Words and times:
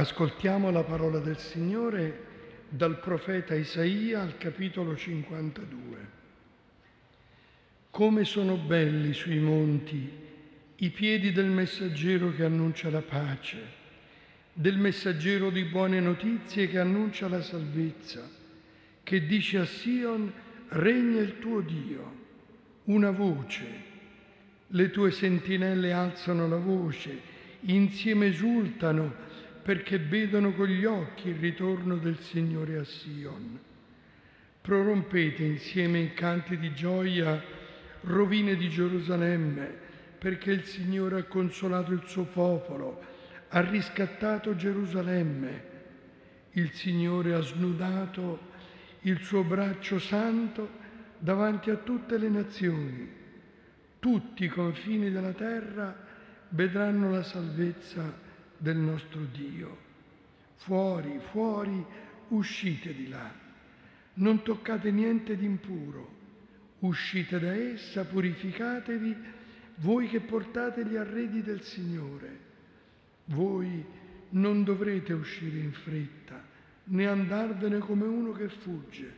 Ascoltiamo 0.00 0.70
la 0.70 0.82
parola 0.82 1.18
del 1.18 1.36
Signore 1.36 2.24
dal 2.70 3.00
profeta 3.00 3.54
Isaia 3.54 4.22
al 4.22 4.38
capitolo 4.38 4.96
52. 4.96 6.08
Come 7.90 8.24
sono 8.24 8.56
belli 8.56 9.12
sui 9.12 9.38
monti 9.40 10.10
i 10.76 10.88
piedi 10.88 11.32
del 11.32 11.50
messaggero 11.50 12.32
che 12.34 12.44
annuncia 12.44 12.88
la 12.88 13.02
pace, 13.02 13.58
del 14.54 14.78
messaggero 14.78 15.50
di 15.50 15.64
buone 15.64 16.00
notizie 16.00 16.66
che 16.66 16.78
annuncia 16.78 17.28
la 17.28 17.42
salvezza, 17.42 18.26
che 19.02 19.26
dice 19.26 19.58
a 19.58 19.66
Sion, 19.66 20.32
regna 20.68 21.20
il 21.20 21.38
tuo 21.40 21.60
Dio, 21.60 22.14
una 22.84 23.10
voce. 23.10 23.66
Le 24.68 24.90
tue 24.90 25.10
sentinelle 25.10 25.92
alzano 25.92 26.48
la 26.48 26.56
voce, 26.56 27.20
insieme 27.64 28.28
esultano 28.28 29.28
perché 29.62 29.98
vedono 29.98 30.52
con 30.52 30.66
gli 30.66 30.84
occhi 30.84 31.28
il 31.28 31.36
ritorno 31.36 31.96
del 31.96 32.18
Signore 32.18 32.78
a 32.78 32.84
Sion. 32.84 33.58
Prorompete 34.60 35.42
insieme 35.42 35.98
in 35.98 36.14
canti 36.14 36.56
di 36.58 36.72
gioia, 36.72 37.42
rovine 38.02 38.56
di 38.56 38.68
Gerusalemme, 38.68 39.88
perché 40.18 40.52
il 40.52 40.64
Signore 40.64 41.20
ha 41.20 41.24
consolato 41.24 41.92
il 41.92 42.02
suo 42.06 42.24
popolo, 42.24 43.00
ha 43.48 43.60
riscattato 43.60 44.54
Gerusalemme. 44.54 45.68
Il 46.52 46.72
Signore 46.72 47.34
ha 47.34 47.40
snudato 47.40 48.48
il 49.02 49.20
suo 49.22 49.42
braccio 49.42 49.98
santo 49.98 50.68
davanti 51.18 51.70
a 51.70 51.76
tutte 51.76 52.18
le 52.18 52.28
nazioni. 52.28 53.18
Tutti 53.98 54.44
i 54.44 54.48
confini 54.48 55.10
della 55.10 55.32
terra 55.32 55.94
vedranno 56.50 57.10
la 57.10 57.22
salvezza 57.22 58.28
del 58.60 58.76
nostro 58.76 59.24
Dio. 59.24 59.88
Fuori, 60.56 61.18
fuori, 61.30 61.84
uscite 62.28 62.94
di 62.94 63.08
là. 63.08 63.32
Non 64.14 64.42
toccate 64.42 64.90
niente 64.90 65.36
di 65.36 65.46
impuro. 65.46 66.18
Uscite 66.80 67.38
da 67.38 67.54
essa, 67.54 68.04
purificatevi, 68.04 69.16
voi 69.76 70.08
che 70.08 70.20
portate 70.20 70.84
gli 70.84 70.96
arredi 70.96 71.42
del 71.42 71.62
Signore. 71.62 72.48
Voi 73.26 73.84
non 74.30 74.62
dovrete 74.62 75.12
uscire 75.14 75.58
in 75.58 75.72
fretta, 75.72 76.42
né 76.84 77.06
andarvene 77.06 77.78
come 77.78 78.04
uno 78.04 78.32
che 78.32 78.48
fugge, 78.48 79.12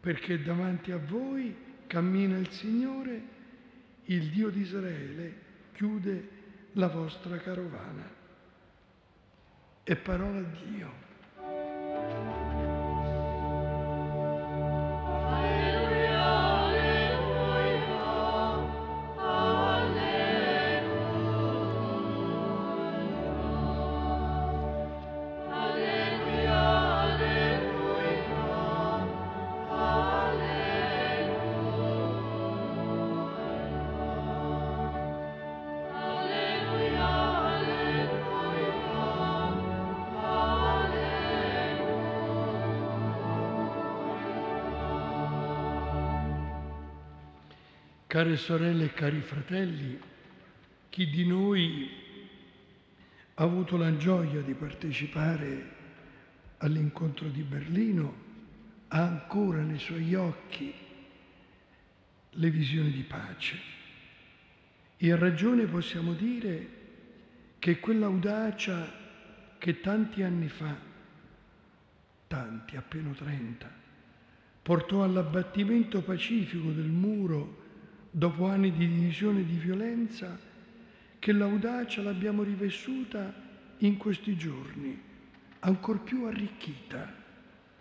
perché 0.00 0.42
davanti 0.42 0.90
a 0.90 0.98
voi 0.98 1.54
cammina 1.86 2.36
il 2.36 2.50
Signore, 2.50 3.22
il 4.06 4.30
Dio 4.30 4.50
di 4.50 4.60
Israele 4.60 5.42
chiude 5.72 6.28
la 6.72 6.88
vostra 6.88 7.36
carovana 7.38 8.22
è 9.84 9.94
parola 9.96 10.40
di 10.40 10.70
Dio. 10.70 10.92
Care 48.14 48.36
sorelle 48.36 48.84
e 48.84 48.92
cari 48.92 49.20
fratelli, 49.22 49.98
chi 50.88 51.10
di 51.10 51.26
noi 51.26 51.90
ha 53.34 53.42
avuto 53.42 53.76
la 53.76 53.96
gioia 53.96 54.40
di 54.40 54.54
partecipare 54.54 55.72
all'incontro 56.58 57.26
di 57.26 57.42
Berlino 57.42 58.14
ha 58.86 59.02
ancora 59.02 59.62
nei 59.62 59.80
suoi 59.80 60.14
occhi 60.14 60.72
le 62.30 62.50
visioni 62.50 62.92
di 62.92 63.02
pace. 63.02 63.58
E 64.96 65.10
a 65.10 65.16
ragione 65.16 65.64
possiamo 65.64 66.12
dire 66.12 66.68
che 67.58 67.80
quell'audacia 67.80 68.92
che 69.58 69.80
tanti 69.80 70.22
anni 70.22 70.48
fa, 70.48 70.72
tanti, 72.28 72.76
appena 72.76 73.10
30, 73.10 73.68
portò 74.62 75.02
all'abbattimento 75.02 76.00
pacifico 76.02 76.70
del 76.70 76.86
muro 76.86 77.62
dopo 78.16 78.46
anni 78.46 78.70
di 78.70 78.86
divisione 78.86 79.40
e 79.40 79.44
di 79.44 79.56
violenza, 79.56 80.38
che 81.18 81.32
l'audacia 81.32 82.00
l'abbiamo 82.00 82.44
rivessuta 82.44 83.34
in 83.78 83.96
questi 83.96 84.36
giorni, 84.36 84.96
ancor 85.58 86.00
più 86.00 86.22
arricchita, 86.22 87.12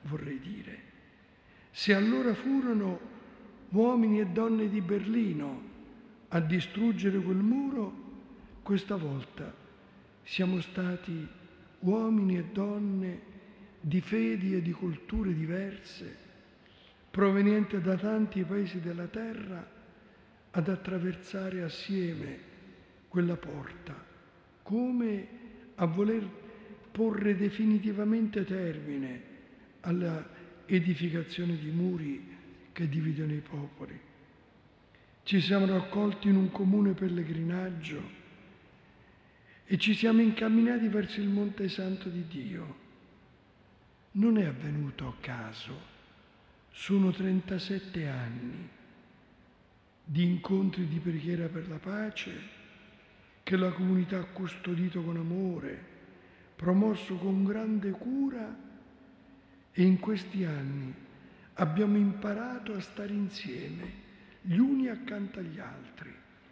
vorrei 0.02 0.40
dire. 0.40 0.80
Se 1.70 1.94
allora 1.94 2.34
furono 2.34 3.00
uomini 3.70 4.22
e 4.22 4.26
donne 4.26 4.70
di 4.70 4.82
Berlino 4.82 5.70
a 6.30 6.40
distruggere 6.40 7.20
quel 7.20 7.38
muro, 7.38 8.02
questa 8.64 8.96
volta 8.96 9.54
siamo 10.24 10.62
stati 10.62 11.28
uomini 11.80 12.40
e 12.40 12.46
donne 12.46 13.22
di 13.80 14.02
fedi 14.02 14.56
e 14.56 14.64
di 14.64 14.72
culture 14.72 15.32
diverse, 15.32 16.18
provenienti 17.12 17.80
da 17.80 17.98
tanti 17.98 18.44
paesi 18.44 18.80
della 18.80 19.06
terra, 19.06 19.82
ad 20.56 20.68
attraversare 20.68 21.64
assieme 21.64 22.52
quella 23.08 23.36
porta, 23.36 23.96
come 24.62 25.28
a 25.76 25.86
voler 25.86 26.28
porre 26.92 27.36
definitivamente 27.36 28.46
termine 28.46 29.22
alla 29.82 30.30
edificazione 30.66 31.58
di 31.58 31.72
muri 31.72 32.38
che 32.72 32.88
dividono 32.88 33.34
i 33.34 33.42
popoli. 33.42 34.00
Ci 35.24 35.42
siamo 35.42 35.66
raccolti 35.66 36.28
in 36.28 36.36
un 36.36 36.52
comune 36.52 36.94
pellegrinaggio 36.94 38.22
e 39.66 39.78
ci 39.78 39.96
siamo 39.96 40.22
incamminati 40.22 40.88
verso 40.88 41.20
il 41.20 41.30
Monte 41.30 41.68
Santo 41.68 42.10
di 42.10 42.28
Dio. 42.28 42.82
Non 44.12 44.38
è 44.38 44.46
avvenuto 44.46 45.08
a 45.08 45.16
caso, 45.20 45.92
sono 46.70 47.12
37 47.12 48.08
anni 48.08 48.82
di 50.04 50.24
incontri 50.24 50.88
di 50.88 51.00
preghiera 51.00 51.48
per 51.48 51.68
la 51.70 51.78
pace 51.78 52.62
che 53.44 53.56
la 53.58 53.72
comunità 53.72 54.20
ha 54.20 54.26
custodito 54.26 55.02
con 55.02 55.18
amore, 55.18 55.92
promosso 56.56 57.16
con 57.16 57.44
grande 57.44 57.92
cura 57.92 58.56
e 59.72 59.82
in 59.82 60.00
questi 60.00 60.44
anni 60.46 60.94
abbiamo 61.56 61.98
imparato 61.98 62.74
a 62.74 62.80
stare 62.80 63.14
insieme, 63.14 64.02
gli 64.42 64.58
uni 64.58 64.88
accanto 64.88 65.40
agli 65.40 65.60
altri, 65.60 66.12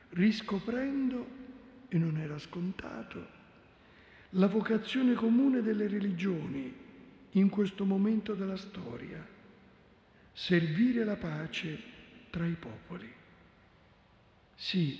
riscoprendo, 0.09 1.39
e 1.87 1.97
non 1.97 2.17
era 2.17 2.37
scontato, 2.37 3.39
la 4.31 4.47
vocazione 4.47 5.13
comune 5.13 5.61
delle 5.61 5.87
religioni 5.87 6.73
in 7.31 7.49
questo 7.49 7.83
momento 7.83 8.33
della 8.33 8.55
storia, 8.55 9.25
servire 10.31 11.03
la 11.03 11.17
pace 11.17 11.77
tra 12.29 12.45
i 12.45 12.55
popoli. 12.57 13.19
Sì, 14.55 14.99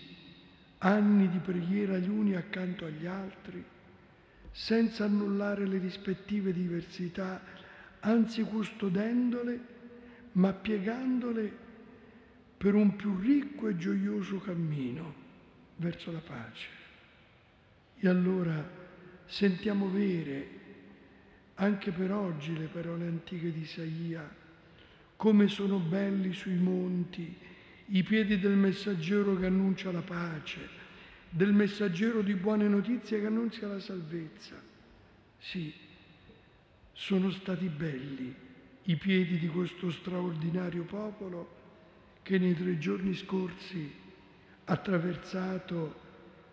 anni 0.79 1.29
di 1.29 1.37
preghiera 1.39 1.97
gli 1.97 2.09
uni 2.09 2.35
accanto 2.35 2.85
agli 2.85 3.05
altri, 3.05 3.63
senza 4.51 5.05
annullare 5.05 5.65
le 5.65 5.77
rispettive 5.77 6.51
diversità, 6.51 7.41
anzi 7.99 8.41
custodendole, 8.43 9.59
ma 10.33 10.53
piegandole 10.53 11.69
per 12.57 12.73
un 12.75 12.95
più 12.95 13.17
ricco 13.19 13.67
e 13.67 13.77
gioioso 13.77 14.39
cammino 14.39 15.13
verso 15.77 16.11
la 16.11 16.19
pace. 16.19 16.67
E 17.97 18.07
allora 18.07 18.63
sentiamo 19.25 19.89
vere 19.89 20.59
anche 21.55 21.91
per 21.91 22.11
oggi 22.11 22.57
le 22.57 22.67
parole 22.67 23.05
antiche 23.05 23.51
di 23.51 23.61
Isaia, 23.61 24.27
come 25.15 25.47
sono 25.47 25.77
belli 25.77 26.33
sui 26.33 26.55
monti 26.55 27.37
i 27.93 28.03
piedi 28.03 28.39
del 28.39 28.55
messaggero 28.55 29.37
che 29.37 29.47
annuncia 29.47 29.91
la 29.91 30.01
pace, 30.01 30.79
del 31.29 31.51
messaggero 31.51 32.21
di 32.21 32.35
buone 32.35 32.67
notizie 32.67 33.19
che 33.19 33.25
annuncia 33.25 33.67
la 33.67 33.79
salvezza. 33.79 34.55
Sì, 35.37 35.73
sono 36.93 37.31
stati 37.31 37.67
belli 37.67 38.33
i 38.83 38.95
piedi 38.95 39.37
di 39.37 39.47
questo 39.47 39.91
straordinario 39.91 40.83
popolo 40.83 41.59
che 42.21 42.37
nei 42.37 42.55
tre 42.55 42.77
giorni 42.77 43.13
scorsi 43.13 43.93
ha 44.65 44.73
attraversato 44.73 45.99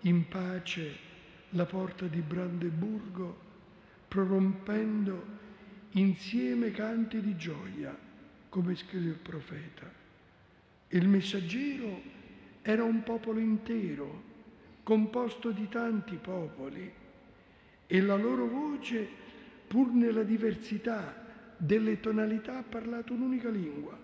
in 0.03 0.27
pace 0.27 1.07
la 1.51 1.67
porta 1.67 2.07
di 2.07 2.21
Brandeburgo 2.21 3.47
prorompendo 4.09 5.37
insieme 5.93 6.71
canti 6.73 7.21
di 7.21 7.37
gioia, 7.37 7.97
come 8.49 8.75
scrive 8.75 9.11
il 9.11 9.19
profeta. 9.19 9.98
Il 10.91 11.07
messaggero 11.07 12.01
era 12.63 12.83
un 12.83 13.03
popolo 13.03 13.39
intero, 13.41 14.23
composto 14.83 15.51
di 15.51 15.69
tanti 15.69 16.17
popoli, 16.17 16.91
e 17.87 18.01
la 18.01 18.17
loro 18.17 18.47
voce, 18.47 19.07
pur 19.67 19.93
nella 19.93 20.23
diversità 20.23 21.27
delle 21.59 22.01
tonalità, 22.01 22.59
ha 22.59 22.63
parlato 22.63 23.13
un'unica 23.13 23.51
lingua, 23.51 23.99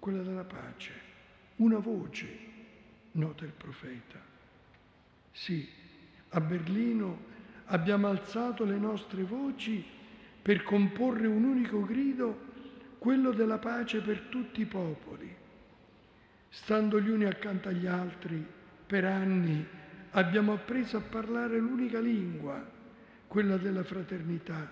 quella 0.00 0.22
della 0.22 0.42
pace, 0.42 0.92
una 1.56 1.78
voce, 1.78 2.26
nota 3.12 3.44
il 3.44 3.52
profeta. 3.56 4.20
Sì, 5.30 5.68
a 6.30 6.40
Berlino 6.40 7.26
abbiamo 7.66 8.08
alzato 8.08 8.64
le 8.64 8.76
nostre 8.76 9.22
voci 9.22 9.84
per 10.42 10.64
comporre 10.64 11.28
un 11.28 11.44
unico 11.44 11.84
grido, 11.84 12.46
quello 12.98 13.30
della 13.30 13.58
pace 13.58 14.00
per 14.00 14.22
tutti 14.22 14.62
i 14.62 14.66
popoli 14.66 15.46
Stando 16.50 17.00
gli 17.00 17.10
uni 17.10 17.24
accanto 17.24 17.68
agli 17.68 17.86
altri, 17.86 18.44
per 18.86 19.04
anni 19.04 19.66
abbiamo 20.12 20.54
appreso 20.54 20.96
a 20.96 21.02
parlare 21.02 21.58
l'unica 21.58 22.00
lingua, 22.00 22.66
quella 23.26 23.58
della 23.58 23.84
fraternità. 23.84 24.70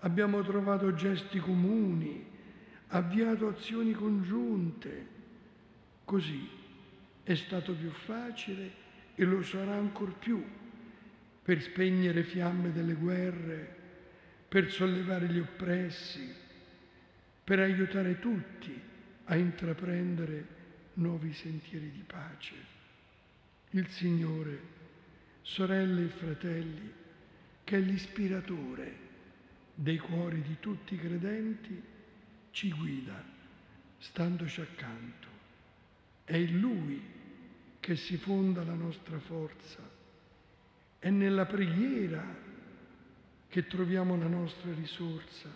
Abbiamo 0.00 0.42
trovato 0.42 0.94
gesti 0.94 1.38
comuni, 1.40 2.24
avviato 2.88 3.48
azioni 3.48 3.92
congiunte. 3.92 5.12
Così 6.04 6.48
è 7.24 7.34
stato 7.34 7.72
più 7.74 7.90
facile 7.90 8.82
e 9.14 9.24
lo 9.24 9.42
sarà 9.42 9.74
ancor 9.74 10.16
più 10.16 10.44
per 11.42 11.60
spegnere 11.60 12.22
fiamme 12.22 12.72
delle 12.72 12.94
guerre, 12.94 13.82
per 14.48 14.70
sollevare 14.70 15.26
gli 15.26 15.38
oppressi, 15.38 16.32
per 17.42 17.58
aiutare 17.58 18.18
tutti 18.18 18.80
a 19.24 19.36
intraprendere 19.36 20.62
nuovi 20.94 21.32
sentieri 21.32 21.90
di 21.90 22.02
pace. 22.06 22.54
Il 23.70 23.88
Signore, 23.88 24.60
sorelle 25.42 26.04
e 26.04 26.08
fratelli, 26.08 26.92
che 27.64 27.76
è 27.76 27.80
l'ispiratore 27.80 29.02
dei 29.74 29.98
cuori 29.98 30.42
di 30.42 30.56
tutti 30.60 30.94
i 30.94 30.98
credenti, 30.98 31.82
ci 32.52 32.70
guida, 32.70 33.22
standoci 33.98 34.60
accanto. 34.60 35.28
È 36.24 36.36
in 36.36 36.60
Lui 36.60 37.02
che 37.80 37.96
si 37.96 38.16
fonda 38.16 38.62
la 38.62 38.74
nostra 38.74 39.18
forza. 39.18 39.80
È 40.98 41.10
nella 41.10 41.44
preghiera 41.44 42.24
che 43.48 43.66
troviamo 43.66 44.16
la 44.16 44.28
nostra 44.28 44.72
risorsa. 44.72 45.50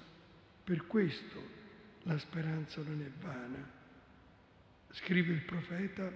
Per 0.64 0.86
questo 0.86 1.56
la 2.02 2.18
speranza 2.18 2.82
non 2.82 3.00
è 3.00 3.10
vana 3.22 3.77
scrive 4.90 5.32
il 5.32 5.42
profeta, 5.42 6.10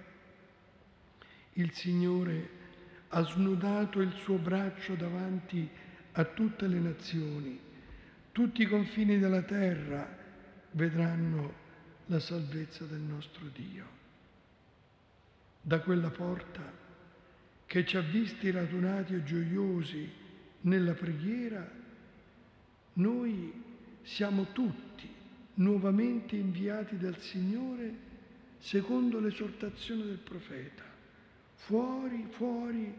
il 1.53 1.71
Signore 1.73 2.61
ha 3.09 3.21
snudato 3.23 4.01
il 4.01 4.11
suo 4.13 4.37
braccio 4.37 4.95
davanti 4.95 5.69
a 6.13 6.23
tutte 6.25 6.67
le 6.67 6.79
nazioni, 6.79 7.59
tutti 8.31 8.63
i 8.63 8.67
confini 8.67 9.19
della 9.19 9.43
terra 9.43 10.17
vedranno 10.71 11.61
la 12.07 12.19
salvezza 12.19 12.85
del 12.85 12.99
nostro 12.99 13.45
Dio. 13.53 14.01
Da 15.61 15.79
quella 15.79 16.09
porta 16.09 16.81
che 17.65 17.85
ci 17.85 17.97
ha 17.97 18.01
visti 18.01 18.51
radunati 18.51 19.13
e 19.13 19.23
gioiosi 19.23 20.11
nella 20.61 20.93
preghiera, 20.93 21.69
noi 22.93 23.61
siamo 24.01 24.51
tutti 24.51 25.09
nuovamente 25.55 26.35
inviati 26.35 26.97
dal 26.97 27.17
Signore 27.19 28.11
secondo 28.63 29.19
l'esortazione 29.19 30.05
del 30.05 30.19
profeta. 30.19 30.83
Fuori, 31.55 32.25
fuori, 32.29 32.93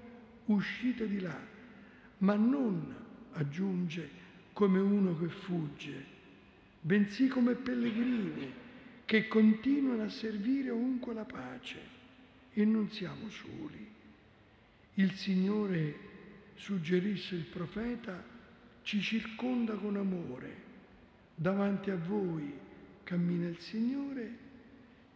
uscite 0.47 1.09
di 1.09 1.21
là, 1.21 1.41
ma 2.19 2.35
non, 2.35 2.95
aggiunge, 3.33 4.23
come 4.53 4.79
uno 4.79 5.19
che 5.19 5.29
fugge, 5.29 6.05
bensì 6.83 7.29
come 7.29 7.55
pellegrini 7.55 8.53
che 9.07 9.27
continuano 9.27 10.03
a 10.03 10.09
servire 10.11 10.69
ovunque 10.69 11.15
la 11.15 11.25
pace 11.25 11.81
e 12.53 12.63
non 12.67 12.91
siamo 12.91 13.31
soli. 13.31 13.89
Il 14.95 15.13
Signore, 15.15 15.99
suggerisce 16.57 17.37
il 17.37 17.47
profeta, 17.47 18.23
ci 18.83 19.01
circonda 19.01 19.75
con 19.77 19.97
amore. 19.97 20.63
Davanti 21.35 21.91
a 21.91 21.97
voi 21.97 22.53
cammina 23.03 23.49
il 23.49 23.59
Signore 23.59 24.44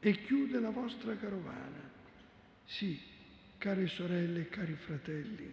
e 0.01 0.13
chiude 0.23 0.61
la 0.61 0.71
vostra 0.71 1.17
carovana. 1.17 1.91
Sì, 2.65 3.01
care 3.59 3.87
sorelle 3.89 4.41
e 4.41 4.49
cari 4.49 4.75
fratelli, 4.75 5.53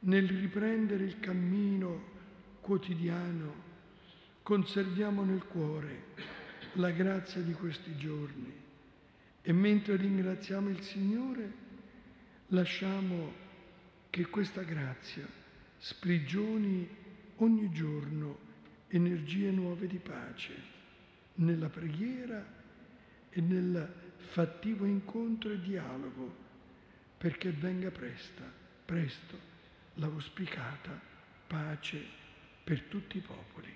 nel 0.00 0.28
riprendere 0.28 1.04
il 1.04 1.20
cammino 1.20 2.10
quotidiano 2.60 3.70
conserviamo 4.42 5.24
nel 5.24 5.44
cuore 5.44 6.04
la 6.74 6.90
grazia 6.90 7.40
di 7.40 7.52
questi 7.52 7.96
giorni 7.96 8.52
e 9.42 9.52
mentre 9.52 9.96
ringraziamo 9.96 10.68
il 10.68 10.80
Signore 10.82 11.52
lasciamo 12.48 13.32
che 14.10 14.26
questa 14.26 14.62
grazia 14.62 15.26
sprigioni 15.78 16.88
ogni 17.36 17.70
giorno 17.70 18.38
energie 18.88 19.50
nuove 19.50 19.86
di 19.86 19.98
pace 19.98 20.54
nella 21.34 21.68
preghiera 21.68 22.44
e 23.32 23.40
nel 23.40 23.92
fattivo 24.30 24.84
incontro 24.84 25.50
e 25.50 25.60
dialogo 25.60 26.40
perché 27.18 27.50
venga 27.50 27.90
presta, 27.90 28.42
presto 28.84 29.50
l'auspicata 29.94 31.00
pace 31.46 32.04
per 32.64 32.82
tutti 32.82 33.18
i 33.18 33.20
popoli. 33.20 33.72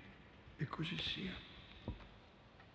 E 0.58 0.66
così 0.66 0.96
sia. 0.98 1.32